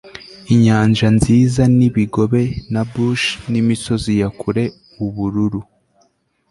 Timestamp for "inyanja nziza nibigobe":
0.53-2.43